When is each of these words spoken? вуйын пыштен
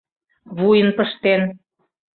вуйын 0.57 0.89
пыштен 0.97 1.41